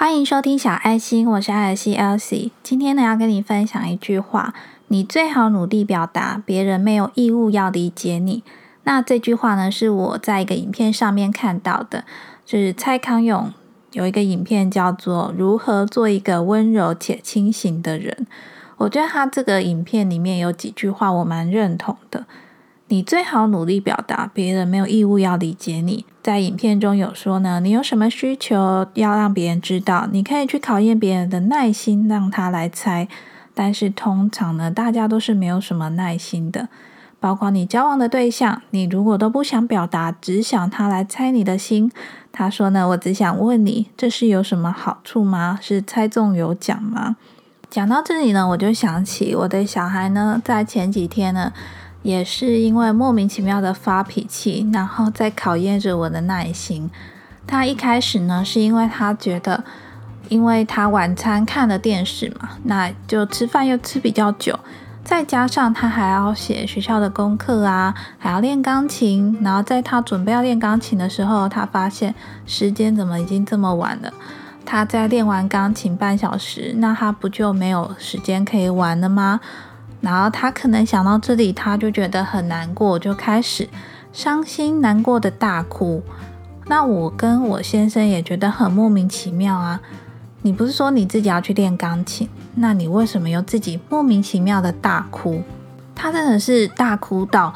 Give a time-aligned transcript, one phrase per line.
[0.00, 2.52] 欢迎收听小爱心，我是艾尔西 Elsie。
[2.62, 4.54] 今天呢，要跟你分享一句话：
[4.88, 8.42] 你最好努力表达，别人没有义务要理解你。
[8.84, 12.04] 那这句话呢，是我在一个影片上面看到的，
[12.46, 13.52] 就是蔡康永
[13.92, 18.26] 有一个影片叫做《如何做一个温柔且清醒的人》。
[18.78, 22.24] 我觉得他这个影片里面有几句话我蛮认同的。
[22.90, 26.04] 你最好努力表达，别人没有义务要理解你。
[26.20, 33.06] 在影片中有说呢，你有什么需求要让别人知道，你可以去考验别人的耐心，让他来猜。
[33.54, 36.68] 但是通常呢，大家都是没有什么耐心的。
[37.20, 41.92] 包括你交往的对象，你如果都不想表达，只想他来猜你的心，
[42.32, 45.56] 他说呢，我只想问你，这是有什么好处吗？
[45.62, 47.14] 是猜中有奖吗？
[47.70, 51.52] 讲到这里呢，我就想起我的小孩呢，在前几天呢。
[52.02, 56.90] 也是因为莫名其妙的发脾气，然后在考验着我的耐心。
[57.46, 59.64] 他一开始呢，是因为他觉得，
[60.28, 64.58] 因为他晚餐看了电视嘛，那就吃饭又吃比较久，
[65.02, 69.36] 再加上他还要写学校的功课啊，还要练钢琴。
[69.42, 72.14] 然后在他准备要练钢琴的时候，他发现
[72.46, 74.12] 时间怎么已经这么晚了？
[74.64, 79.40] 他在练完钢琴半小时，那他不就没有时间可以玩了吗？
[80.00, 83.68] 然后他可能想到这里，他就觉得很难过，就开始
[84.12, 86.02] 伤心难过的大哭。
[86.66, 89.80] 那我跟我先生也觉得很莫名其妙啊！
[90.42, 95.42] 你不是说你自己要去练钢琴，那你为什么又自己莫名其妙的大哭？
[95.94, 97.52] 他真的是大哭到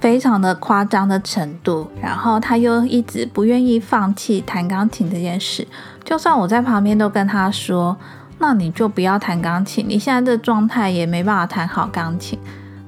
[0.00, 5.68] 非常的夸张的程度，然后他又一直不愿意放弃弹钢琴这件事，
[6.02, 7.96] 就算我在旁边都跟他说。
[8.42, 12.36] 那你就不要弹钢琴，你现在这状态也没办法弹好钢琴。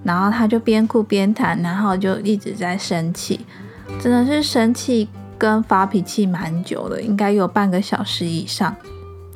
[0.03, 3.47] 然后他就边哭边弹，然后就一直在生气，
[4.01, 8.75] 真的是生气跟发脾气蛮久的，应该有半个小时以上。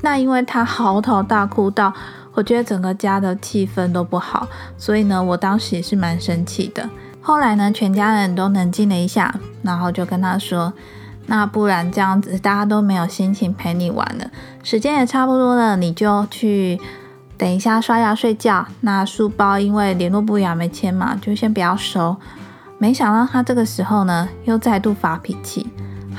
[0.01, 1.95] 那因为他嚎啕大哭到，
[2.35, 6.91] 我觉得整个家的气氛都不好，所以呢，我当时也是蛮生气的。
[7.21, 9.33] 后来呢，全家人都冷静了一下，
[9.63, 10.73] 然后就跟他说。
[11.31, 14.31] 那不然这样子，大家都没有心情陪你玩了，
[14.63, 16.81] 时间也差不多了，你就去
[17.37, 18.67] 等一下刷牙睡觉。
[18.81, 22.17] 那书包因为联络簿也没签嘛，就先不要收。
[22.79, 25.69] 没想到他这个时候呢，又再度发脾气，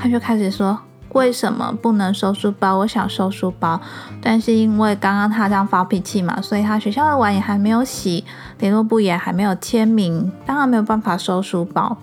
[0.00, 0.78] 他就开始说：
[1.08, 2.76] 为什么不能收书包？
[2.78, 3.80] 我想收书包，
[4.22, 8.24] 但是因为刚刚他这样发脾气嘛，所以他学校的碗也还没有洗，
[8.60, 11.96] 联络簿也还没有签名，当然没有办法收书包。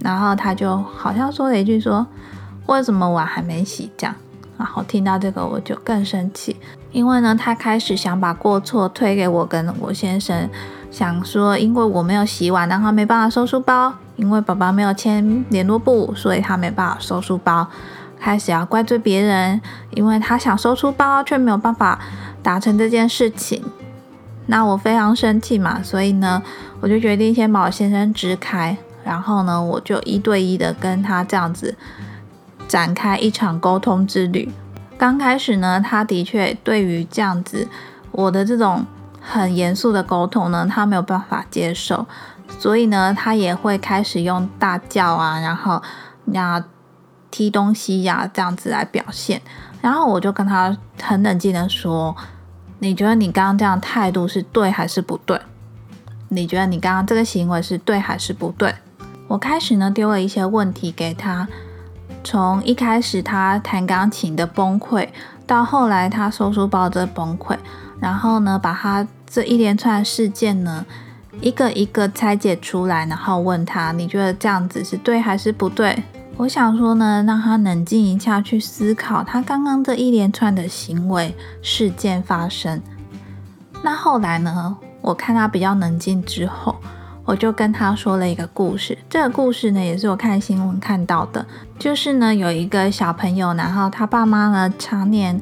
[0.00, 2.06] 然后他就好像说了一句说。
[2.66, 3.90] 为什么碗还没洗？
[3.96, 4.14] 这样，
[4.58, 6.56] 然后听到这个我就更生气，
[6.92, 10.48] 因为呢，他开始想把过错推给我跟我先生，
[10.90, 17.66] 想说因为我没有洗碗，然后没办法收书包；因为爸爸没有签联络簿，所以他没办法收书包。
[18.18, 19.60] 开始要怪罪别人，
[19.90, 22.00] 因为他想收书包却没有办法
[22.42, 23.62] 达成这件事情。
[24.46, 26.42] 那我非常生气嘛，所以呢，
[26.80, 31.76] 我就决定先把我先生支开，然后呢，我就一对一的跟他这样子。
[32.68, 34.52] 展开一场沟通之旅。
[34.96, 37.68] 刚开始呢，他的确对于这样子
[38.12, 38.86] 我的这种
[39.20, 42.06] 很严肃的沟通呢，他没有办法接受，
[42.58, 45.82] 所以呢，他也会开始用大叫啊，然后
[46.26, 46.64] 呀
[47.30, 49.42] 踢东西呀这样子来表现。
[49.80, 52.16] 然后我就跟他很冷静的说
[52.78, 55.40] ：“你觉得你刚刚这样态度是对还是不对？
[56.28, 58.74] 你觉得你刚刚这个行为是对还是不对？”
[59.26, 61.48] 我开始呢丢了一些问题给他。
[62.24, 65.06] 从一开始他弹钢琴的崩溃，
[65.46, 67.56] 到后来他收书包的崩溃，
[68.00, 70.84] 然后呢，把他这一连串事件呢，
[71.42, 76.02] 一个一个拆解出来，然后问他，你觉得这样子是对还是不对？
[76.36, 82.80] 我想说呢，让他冷静一下去思考他刚刚这一连串的行为事件发生。
[83.82, 86.74] 那后来呢，我看他比较冷静之后。
[87.24, 91.44] 我就跟他说了一个故事，这个故事呢也是我看新闻看到的，
[91.78, 95.40] 就是呢有一个小朋友，然后他爸妈呢常年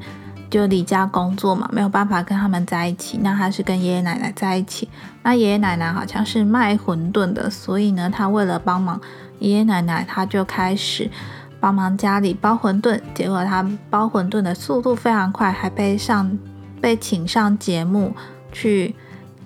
[0.49, 4.89] 就离家工作嘛，没有办法跟他们在一起，那他是跟爷爷奶奶在一起，
[5.25, 9.01] 那爷爷奶奶好像是卖馄饨的，所以呢他为了帮忙
[9.41, 11.11] 爷爷奶奶，他就开始
[11.59, 16.39] 帮忙家里包馄饨，结果他包馄饨的速度非常快，还被上
[16.81, 18.15] 被请上节目
[18.53, 18.95] 去。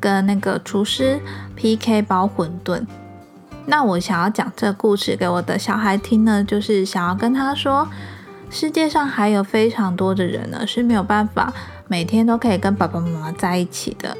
[0.01, 1.21] 跟那个厨师
[1.55, 2.87] PK 包馄饨，
[3.67, 7.89] 那我想要讲这个故事给我的小孩听呢，就是想要跟他说，
[8.51, 11.53] 世界上还有非常多的人呢是没有办法
[11.89, 14.17] 每天都可以跟爸爸妈妈在一起的。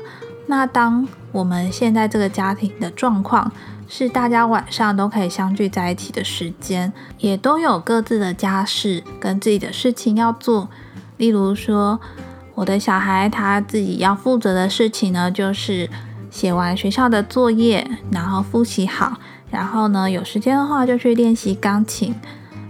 [0.47, 3.51] 那当我们现在这个家庭的状况
[3.89, 10.69] 是大家晚上都可以相聚在一起的时间，也都有各自的家事跟自己的事情要做。
[11.17, 12.01] 例如说，
[12.57, 15.89] 我的小孩他自己要负责的事情呢，就是
[16.31, 19.19] 写完学校的作业，然后复习好，
[19.51, 22.15] 然后呢有时间的话就去练习钢琴。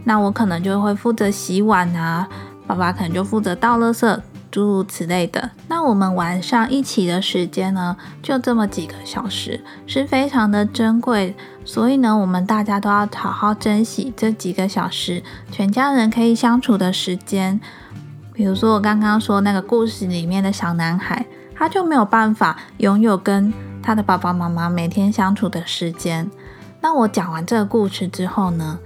[0.03, 2.29] 那我可能就会负责洗碗啊，
[2.67, 5.51] 爸爸可能就负责倒垃圾，诸如此类的。
[5.69, 11.37] 那我们晚上一起的时间呢，就这么几个小时，是非常的珍贵。
[11.65, 15.23] 所以呢，我们大家都要好好珍惜这几个小时，
[15.53, 17.61] 全家人可以相处的时间。
[18.37, 21.25] 比如说我刚刚说那个故事里面的小男孩，
[21.55, 23.51] 他就没有办法拥有跟
[23.83, 26.31] 他的爸爸妈妈每天相处的时间。
[26.83, 28.79] 那我讲完这个故事之后呢，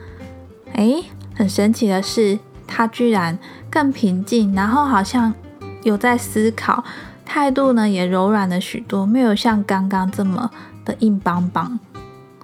[0.74, 1.02] 诶，
[1.34, 3.36] 很神奇的是，他居然
[3.68, 5.34] 更平静，然后好像
[5.82, 6.84] 有在思考，
[7.26, 10.48] 态度呢也柔软了许多，没有像刚刚这么
[10.84, 11.80] 的硬邦邦。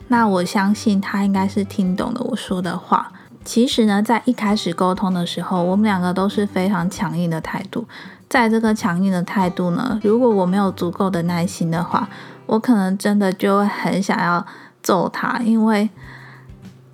[0.09, 3.06] 那我相信他应该是听懂了我说的话。
[3.47, 7.87] 其实呢，在一开始沟通的时候，我们两个都是非常强硬的态度。
[8.29, 12.09] 在这个强硬的态度呢，如果我没有足够的耐心的话，
[12.47, 14.45] 我可能真的就会很想要
[14.83, 15.39] 揍他。
[15.45, 15.89] 因为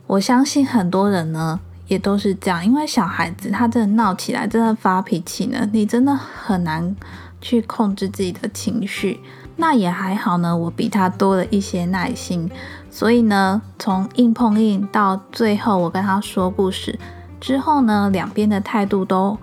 [0.06, 6.94] 我相信很多人呢也都是这样，因为小孩子他真的闹起来，真的发脾气呢，你真的很难
[7.40, 9.18] 去控制自己的情绪。
[9.56, 12.50] 那也还好呢，我比他多了一些耐心。
[12.90, 16.98] 所以呢，从硬碰硬到最后，我跟他说故事
[17.40, 19.38] 之后呢，两边的态度都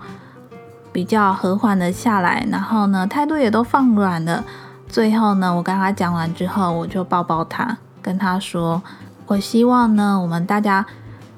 [0.92, 4.44] 比较和缓的下来，然后呢，态度也都放软了。
[4.88, 8.82] 最后呢，我跟他讲完之后，我就抱抱他，跟他说
[9.26, 10.84] ：“我希望呢，我们大家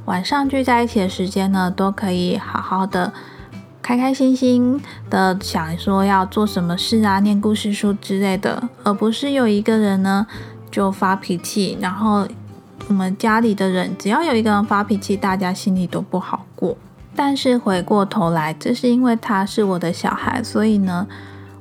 [0.06, 3.12] 晚上聚在一起的时间呢，都可以好好的、
[3.82, 4.80] 开开心心
[5.10, 10.26] 的想说要做什么事啊，念故事书之类的，而不是有一个人呢。”
[10.72, 12.26] 就发脾气，然后
[12.88, 16.74] 我们家里的人只要有一个人发脾气，大家心里都不好过。
[17.14, 21.06] 但是回过头来，这是因为他是我的小孩，所以呢，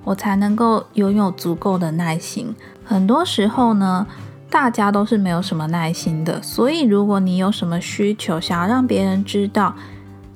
[0.05, 2.55] 我才能够拥有足够的耐心。
[2.85, 4.07] 很多时候呢，
[4.49, 6.41] 大家都是没有什么耐心的。
[6.41, 9.75] 所以如果你有什么需求，想要让别人知道，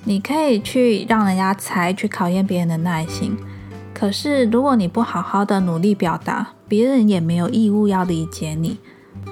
[0.07, 3.35] 你可以去让人家猜，去考验别人的耐心。
[3.91, 8.77] 可是如果你不好好的努力表达，别人也没有义务要理解你，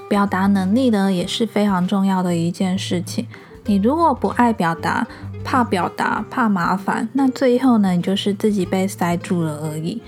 [0.09, 3.27] 表达能力呢也是非常重要的一件事情。
[3.65, 5.05] 你如果不爱表达，
[5.43, 10.01] 怕表达，怕麻烦，那最后呢，你就是自己被塞住了而已。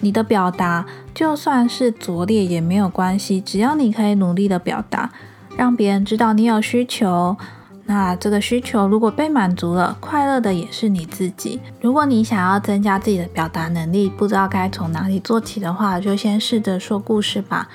[0.00, 5.10] 你的表达就算是拙劣也没有关系，只要你可以努力的表达，
[5.56, 7.36] 让别人知道你有需求。
[7.84, 11.60] 那这个需求如果被满足了，快乐的也是你自己。
[11.80, 17.68] 如果你想要增加自己的表达能力，不知道该从哪里做起的话，就先试着说故事吧。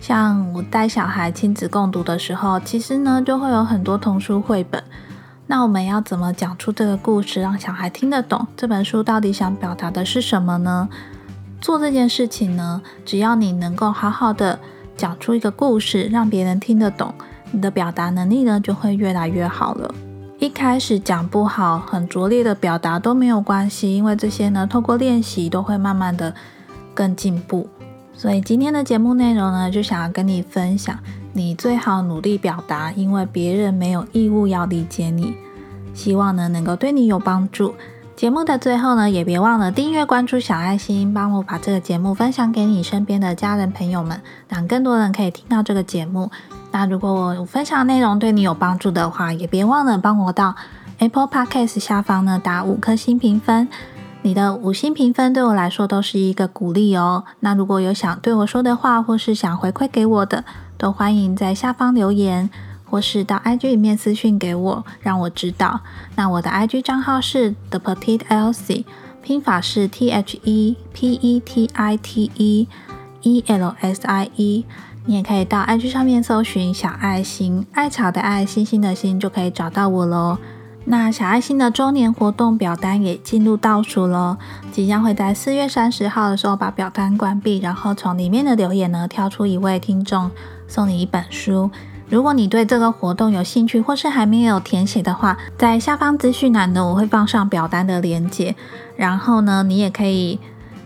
[0.00, 4.82] 像我带小孩亲子共读的时候，其实呢就会有很多童书绘本。
[5.48, 8.46] 那我们要怎么讲出这个故事，让小孩听得懂？
[8.56, 10.88] 这本书到底想表达的是什么呢？
[11.60, 14.58] 做这件事情呢，只要你能够好好的
[14.96, 17.12] 讲出一个故事，让别人听得懂。
[17.52, 19.94] 你的表达能力呢就会越来越好了。
[20.38, 26.34] 一开始讲不好、很拙劣的表达都没有关系，因为这些呢，透过练习都会慢慢的
[26.92, 27.68] 更进步。
[28.12, 30.98] 所以今天的节目内容呢，就想要跟你分享，
[31.32, 35.34] 你最好努力表达，因为别人没有义务要理解你。
[35.94, 37.74] 希望呢能够对你有帮助。
[38.14, 46.30] 节目的最后呢，也别忘了订阅、关注小爱心，帮我把这个节目分享给你身边的家人朋友们，让更多人可以听到这个节目。
[46.70, 50.54] 那如果我分享内容对你有帮助的话，也别忘了帮我到
[50.98, 53.68] Apple Podcast 下方呢打五颗星评分。
[54.24, 57.24] 你的五星评分对我来说都是一个鼓励哦。
[57.40, 60.44] 那如果有想对我说的话，或是想回馈给我的，
[60.78, 62.48] 都欢迎在下方留言，
[62.92, 65.80] 或是到 IG 里面私讯给我，让我知道。
[66.14, 68.84] 那我的 IG 账号是 The Petite Elsie，
[69.22, 72.68] 拼法是 T H E P E T I T E
[73.22, 74.66] E L S I E。
[75.06, 80.36] 你也可以到 IG 上面搜寻“小爱心”，艾草的爱，星星的星，就可以找到我喽。
[80.84, 84.36] 那小爱心的周年活动表单也进入倒数喽，
[84.70, 90.30] 即将会在四月三十号的时候把表单关闭，然后从里面的留言呢挑出一位听众
[90.68, 91.70] 送你一本书。
[92.12, 98.54] 如果你对这个活动有兴趣，或是还没有填写的话，在下方资讯栏呢我会放上表单的链接，
[98.96, 100.38] 然后呢你也可以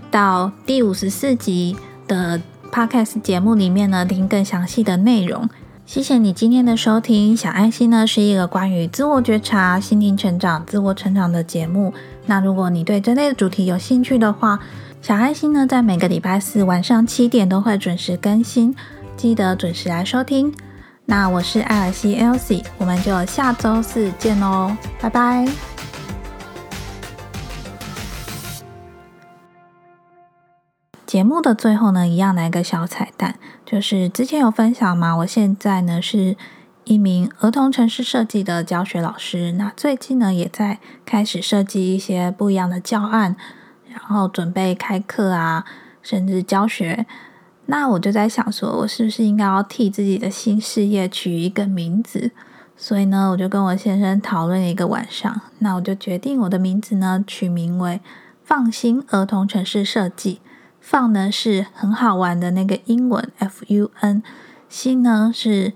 [0.08, 2.40] 到第五十四集的。
[2.72, 5.48] Podcast 节目里面呢，听更详细的内容。
[5.86, 7.34] 谢谢你今天的收听。
[7.34, 11.94] 小爱心呢是一个关于自我觉察、心灵成长、自我成长的节目。
[12.26, 14.58] 那如果你对这类的主题有兴趣的话，
[15.00, 18.74] 小爱心呢在每个礼拜四晚上七点都会准时更新，
[19.16, 20.52] 记得准时来收听。
[21.08, 25.46] 那我是艾尔西 elsie 我们就下周四见喽拜拜。
[31.06, 36.36] 节目的最后呢一样来个小彩蛋就是之前有分享嘛我现在呢是
[36.82, 43.36] 一名儿童城市设计的教学老师那最近呢也在开始设计一些不一样的教案
[43.88, 45.64] 然后准备开课啊
[46.02, 47.06] 甚至教学。
[47.66, 52.30] 那我就在想，说我是不是应该要替自己的新事业取一个名字？
[52.76, 55.40] 所以呢，我就跟我先生讨论了一个晚上。
[55.60, 58.00] 那我就决定我的名字呢，取名为
[58.44, 60.40] “放心儿童城市设计”。
[60.78, 64.22] 放呢是很好玩的那个英文 F U N，
[64.68, 65.72] 心呢是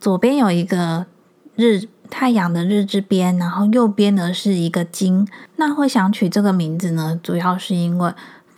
[0.00, 1.06] 左边有一个
[1.54, 5.28] 日太阳的日字边，然后右边呢是一个金。
[5.54, 8.12] 那会想取这个名字呢，主要是因为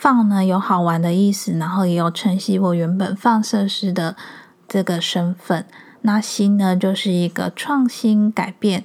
[0.07, 4.15] 放呢有好玩的意思，然后也有承袭我原本放射师的
[4.69, 5.67] 这个身份。
[6.03, 8.85] 那新呢，就是一个创新改变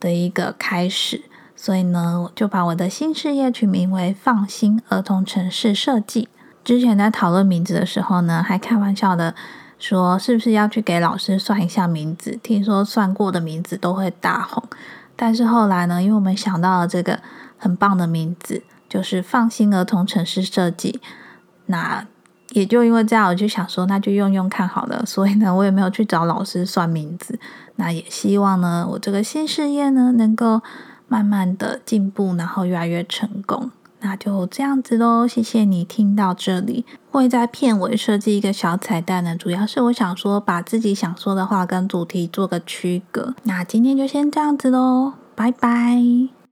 [0.00, 6.30] 的一个开始，所以呢，我就把我的新事业取名为“放心儿童城市设计”。
[6.64, 9.34] 之前在讨论名字的时候呢，还开玩笑的
[9.78, 12.38] 说，是不是要去给老师算一下名字？
[12.42, 14.64] 听说算过的名字都会大红。
[15.14, 17.20] 但是后来呢，因为我们想到了这个
[17.58, 18.62] 很棒的名字，
[18.94, 21.00] 就是“放心儿童城市设计”，
[21.66, 22.06] 那。
[22.50, 25.04] 也就因为这样，我就想说，那就用用看好了。
[25.04, 27.36] 所以呢，我也没有去找老师算名字。
[27.76, 30.60] 那也希望呢，我这个新事业呢，能够
[31.08, 33.72] 慢慢的进步，然后越来越成功。
[34.00, 35.26] 那就这样子喽。
[35.26, 36.84] 谢谢你听到这里。
[37.10, 43.34] 会在片尾设计一个小彩蛋呢，主要是我想说，把自己想说的话跟主题做个区隔。
[43.44, 46.43] 那今天就先这样子喽，拜拜。